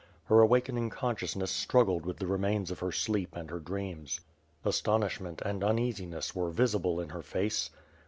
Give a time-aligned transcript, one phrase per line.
[0.23, 4.19] Her awakening consciousness struggled with the remains of her sleep and her dreams.
[4.65, 7.69] Astonishment and uneasiness were visible in her face.